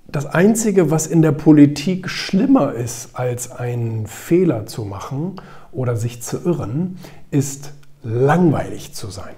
das 0.07 0.25
Einzige, 0.25 0.91
was 0.91 1.07
in 1.07 1.21
der 1.21 1.33
Politik 1.33 2.09
schlimmer 2.09 2.73
ist, 2.73 3.11
als 3.17 3.51
einen 3.51 4.07
Fehler 4.07 4.65
zu 4.65 4.87
machen 4.87 5.39
oder 5.73 5.95
sich 5.97 6.23
zu 6.23 6.39
irren, 6.43 6.97
ist 7.31 7.75
langweilig 8.09 8.95
zu 8.95 9.09
sein. 9.09 9.35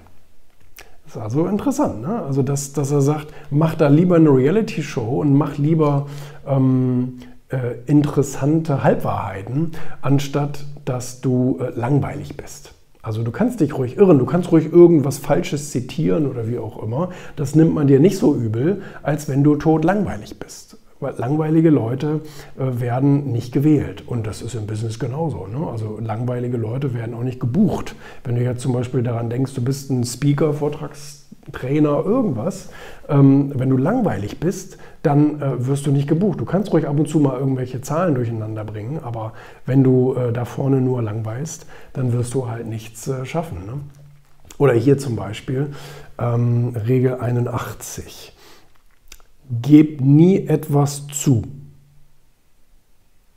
Das 1.05 1.15
ist 1.15 1.21
also 1.21 1.47
interessant, 1.47 2.01
ne? 2.01 2.21
also 2.23 2.41
dass, 2.41 2.71
dass 2.71 2.91
er 2.91 3.01
sagt, 3.01 3.27
mach 3.49 3.75
da 3.75 3.89
lieber 3.89 4.15
eine 4.15 4.29
Reality-Show 4.29 5.19
und 5.19 5.33
mach 5.33 5.57
lieber 5.57 6.07
ähm, 6.47 7.19
äh, 7.49 7.75
interessante 7.85 8.83
Halbwahrheiten, 8.83 9.71
anstatt 10.01 10.65
dass 10.85 11.19
du 11.19 11.59
äh, 11.59 11.77
langweilig 11.77 12.37
bist. 12.37 12.73
Also 13.01 13.23
du 13.23 13.31
kannst 13.31 13.59
dich 13.59 13.77
ruhig 13.77 13.97
irren, 13.97 14.19
du 14.19 14.25
kannst 14.25 14.51
ruhig 14.51 14.71
irgendwas 14.71 15.17
Falsches 15.17 15.71
zitieren 15.71 16.27
oder 16.27 16.47
wie 16.47 16.59
auch 16.59 16.81
immer. 16.81 17.09
Das 17.35 17.55
nimmt 17.55 17.73
man 17.73 17.87
dir 17.87 17.99
nicht 17.99 18.17
so 18.17 18.35
übel, 18.35 18.83
als 19.01 19.27
wenn 19.27 19.43
du 19.43 19.55
tot 19.55 19.83
langweilig 19.83 20.39
bist. 20.39 20.77
Weil 21.01 21.15
langweilige 21.17 21.71
Leute 21.71 22.21
äh, 22.57 22.79
werden 22.79 23.31
nicht 23.31 23.51
gewählt. 23.51 24.07
Und 24.07 24.25
das 24.27 24.41
ist 24.41 24.55
im 24.55 24.67
Business 24.67 24.99
genauso. 24.99 25.47
Ne? 25.47 25.67
Also 25.69 25.99
langweilige 25.99 26.57
Leute 26.57 26.93
werden 26.93 27.13
auch 27.15 27.23
nicht 27.23 27.39
gebucht. 27.39 27.95
Wenn 28.23 28.35
du 28.35 28.41
jetzt 28.41 28.61
zum 28.61 28.71
Beispiel 28.71 29.03
daran 29.03 29.29
denkst, 29.29 29.53
du 29.55 29.63
bist 29.63 29.89
ein 29.89 30.03
Speaker, 30.05 30.53
Vortragstrainer, 30.53 32.05
irgendwas. 32.05 32.69
Ähm, 33.09 33.51
wenn 33.55 33.69
du 33.69 33.77
langweilig 33.77 34.39
bist, 34.39 34.77
dann 35.01 35.41
äh, 35.41 35.67
wirst 35.67 35.87
du 35.87 35.91
nicht 35.91 36.07
gebucht. 36.07 36.39
Du 36.39 36.45
kannst 36.45 36.71
ruhig 36.71 36.87
ab 36.87 36.97
und 36.97 37.09
zu 37.09 37.19
mal 37.19 37.37
irgendwelche 37.37 37.81
Zahlen 37.81 38.15
durcheinander 38.15 38.63
bringen, 38.63 38.99
aber 39.03 39.33
wenn 39.65 39.83
du 39.83 40.13
äh, 40.13 40.31
da 40.31 40.45
vorne 40.45 40.81
nur 40.81 41.01
langweilst, 41.01 41.65
dann 41.93 42.13
wirst 42.13 42.33
du 42.35 42.47
halt 42.47 42.67
nichts 42.67 43.07
äh, 43.07 43.25
schaffen. 43.25 43.65
Ne? 43.65 43.73
Oder 44.59 44.73
hier 44.73 44.99
zum 44.99 45.15
Beispiel 45.15 45.71
ähm, 46.19 46.75
Regel 46.87 47.15
81 47.15 48.35
gebt 49.61 50.01
nie 50.01 50.47
etwas 50.47 51.07
zu. 51.07 51.43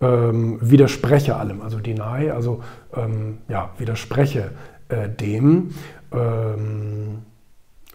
Ähm, 0.01 0.59
widerspreche 0.61 1.37
allem, 1.37 1.63
also 1.63 1.79
deny, 1.79 2.31
also 2.31 2.63
ähm, 2.95 3.39
ja, 3.49 3.71
widerspreche 3.79 4.53
äh, 4.89 5.09
dem 5.09 5.71
ähm, 6.13 7.23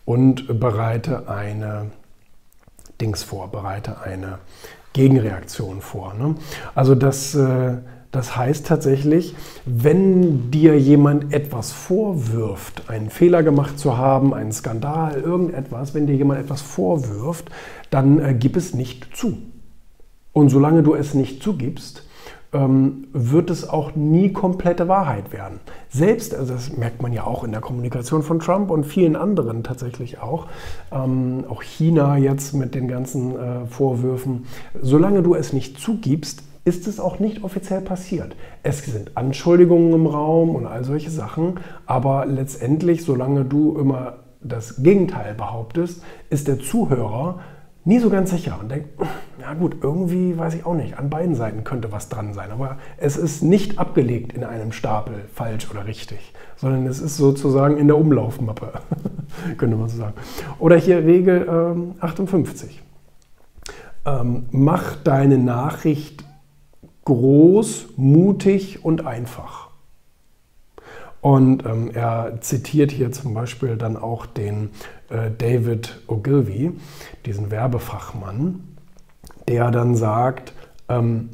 und 0.06 0.60
bereite 0.60 1.30
eine 1.30 1.92
Dings 3.00 3.24
vor, 3.24 3.52
bereite 3.52 4.02
eine 4.02 4.40
Gegenreaktion 4.94 5.82
vor. 5.82 6.14
Ne? 6.14 6.36
Also 6.74 6.96
das, 6.96 7.36
äh, 7.36 7.78
das 8.12 8.36
heißt 8.36 8.66
tatsächlich, 8.66 9.36
wenn 9.66 10.50
dir 10.50 10.80
jemand 10.80 11.32
etwas 11.32 11.72
vorwirft, 11.72 12.90
einen 12.90 13.12
Fehler 13.12 13.44
gemacht 13.44 13.78
zu 13.78 13.98
haben, 13.98 14.34
einen 14.34 14.52
Skandal, 14.52 15.22
irgendetwas, 15.22 15.94
wenn 15.94 16.08
dir 16.08 16.16
jemand 16.16 16.40
etwas 16.40 16.62
vorwirft, 16.62 17.52
dann 17.92 18.20
äh, 18.20 18.34
gib 18.34 18.56
es 18.56 18.74
nicht 18.74 19.16
zu. 19.16 19.38
Und 20.34 20.50
solange 20.50 20.82
du 20.82 20.96
es 20.96 21.14
nicht 21.14 21.44
zugibst, 21.44 22.04
ähm, 22.52 23.08
wird 23.14 23.52
es 23.52 23.70
auch 23.70 23.96
nie 23.96 24.34
komplette 24.34 24.88
Wahrheit 24.88 25.32
werden. 25.32 25.60
Selbst, 25.90 26.34
also 26.34 26.54
das 26.54 26.76
merkt 26.76 27.04
man 27.04 27.14
ja 27.14 27.26
auch 27.26 27.44
in 27.44 27.52
der 27.52 27.62
Kommunikation 27.62 28.24
von 28.24 28.40
Trump 28.40 28.72
und 28.72 28.86
vielen 28.86 29.16
anderen 29.16 29.64
tatsächlich 29.64 30.20
auch, 30.20 30.48
ähm, 30.92 31.46
auch 31.48 31.62
China 31.62 32.18
jetzt 32.18 32.54
mit 32.54 32.74
den 32.74 32.88
ganzen 32.88 33.36
äh, 33.36 33.66
Vorwürfen, 33.68 34.46
solange 34.82 35.22
du 35.22 35.36
es 35.36 35.54
nicht 35.54 35.80
zugibst, 35.80 36.44
ist 36.70 36.88
es 36.88 37.00
auch 37.00 37.18
nicht 37.18 37.44
offiziell 37.44 37.82
passiert. 37.82 38.36
Es 38.62 38.86
sind 38.86 39.18
Anschuldigungen 39.18 39.92
im 39.92 40.06
Raum 40.06 40.52
und 40.52 40.68
all 40.68 40.84
solche 40.84 41.10
Sachen, 41.10 41.60
aber 41.88 42.28
letztendlich, 42.28 43.04
solange 43.04 43.44
du 43.44 43.76
immer 43.80 44.18
das 44.40 44.84
Gegenteil 44.84 45.34
behauptest, 45.34 46.04
ist 46.30 46.48
der 46.48 46.60
Zuhörer 46.60 47.40
nie 47.86 47.98
so 47.98 48.12
ganz 48.12 48.30
sicher 48.30 48.60
und 48.62 48.70
denkt, 48.70 48.90
ja 49.42 49.56
gut, 49.56 49.78
irgendwie 49.82 50.38
weiß 50.38 50.54
ich 50.54 50.64
auch 50.64 50.76
nicht, 50.76 51.00
an 51.00 51.10
beiden 51.10 51.34
Seiten 51.34 51.64
könnte 51.64 51.92
was 51.92 52.08
dran 52.08 52.34
sein, 52.36 52.52
aber 52.52 52.78
es 52.98 53.18
ist 53.18 53.42
nicht 53.42 53.80
abgelegt 53.80 54.34
in 54.34 54.44
einem 54.44 54.72
Stapel, 54.72 55.26
falsch 55.34 55.72
oder 55.72 55.88
richtig, 55.88 56.34
sondern 56.56 56.86
es 56.86 57.00
ist 57.00 57.18
sozusagen 57.18 57.78
in 57.78 57.88
der 57.88 57.98
Umlaufmappe. 57.98 58.74
könnte 59.58 59.76
man 59.76 59.90
so 59.90 59.98
sagen. 59.98 60.14
Oder 60.60 60.76
hier 60.76 61.04
Regel 61.04 61.48
ähm, 61.50 61.96
58. 62.00 62.84
Ähm, 64.06 64.46
mach 64.52 64.96
deine 64.98 65.40
Nachricht 65.40 66.29
groß, 67.10 67.88
mutig 67.98 68.86
und 68.86 69.06
einfach. 69.06 69.70
Und 71.22 71.66
ähm, 71.66 71.92
er 71.94 72.40
zitiert 72.40 72.92
hier 72.92 73.12
zum 73.12 73.34
Beispiel 73.34 73.76
dann 73.76 73.98
auch 73.98 74.26
den 74.26 74.70
äh, 75.10 75.32
David 75.38 76.00
Ogilvy, 76.08 76.72
diesen 77.26 77.52
Werbefachmann, 77.52 78.64
der 79.48 79.72
dann 79.72 79.96
sagt, 79.96 80.54
ähm, 80.88 81.30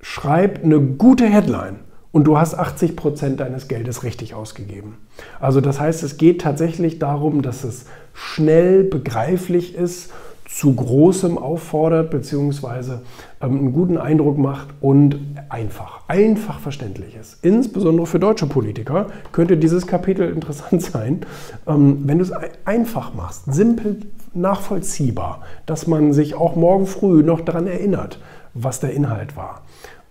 schreib 0.00 0.64
eine 0.64 0.80
gute 0.80 1.26
Headline 1.26 1.80
und 2.12 2.24
du 2.24 2.38
hast 2.38 2.54
80 2.54 2.96
Prozent 2.96 3.40
deines 3.40 3.68
Geldes 3.68 4.04
richtig 4.04 4.32
ausgegeben. 4.34 4.96
Also 5.40 5.60
das 5.60 5.80
heißt, 5.80 6.02
es 6.02 6.16
geht 6.16 6.40
tatsächlich 6.40 6.98
darum, 6.98 7.42
dass 7.42 7.64
es 7.64 7.86
schnell 8.14 8.84
begreiflich 8.84 9.74
ist, 9.74 10.12
zu 10.46 10.74
großem 10.74 11.38
auffordert, 11.38 12.10
beziehungsweise 12.10 13.02
ähm, 13.40 13.58
einen 13.58 13.72
guten 13.72 13.98
Eindruck 13.98 14.38
macht 14.38 14.68
und 14.80 15.18
einfach, 15.48 16.00
einfach 16.08 16.60
verständlich 16.60 17.16
ist. 17.16 17.44
Insbesondere 17.44 18.06
für 18.06 18.18
deutsche 18.18 18.46
Politiker 18.46 19.06
könnte 19.32 19.56
dieses 19.56 19.86
Kapitel 19.86 20.30
interessant 20.30 20.82
sein, 20.92 21.20
ähm, 21.66 22.02
wenn 22.04 22.18
du 22.18 22.24
es 22.24 22.32
einfach 22.64 23.14
machst, 23.14 23.52
simpel 23.52 23.98
nachvollziehbar, 24.34 25.42
dass 25.66 25.86
man 25.86 26.12
sich 26.12 26.34
auch 26.34 26.56
morgen 26.56 26.86
früh 26.86 27.22
noch 27.22 27.40
daran 27.40 27.66
erinnert, 27.66 28.18
was 28.54 28.80
der 28.80 28.92
Inhalt 28.92 29.36
war. 29.36 29.62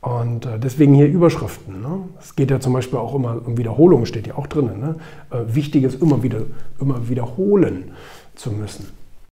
Und 0.01 0.47
äh, 0.47 0.57
deswegen 0.57 0.95
hier 0.95 1.07
Überschriften. 1.07 1.81
Ne? 1.81 2.00
Es 2.19 2.35
geht 2.35 2.50
ja 2.50 2.59
zum 2.59 2.73
Beispiel 2.73 2.97
auch 2.97 3.13
immer 3.13 3.39
um 3.45 3.57
Wiederholung, 3.57 4.05
steht 4.05 4.25
ja 4.25 4.35
auch 4.35 4.47
drin. 4.47 4.79
Ne? 4.79 4.95
Äh, 5.29 5.53
wichtig 5.53 5.83
ist 5.83 6.01
immer 6.01 6.23
wieder, 6.23 6.41
immer 6.79 7.07
wiederholen 7.07 7.91
zu 8.33 8.51
müssen. 8.51 9.00